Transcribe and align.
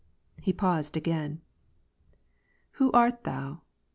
He 0.41 0.51
paused 0.51 0.97
again." 0.97 1.41
Who 2.79 2.91
art 2.91 3.23
thou 3.23 3.61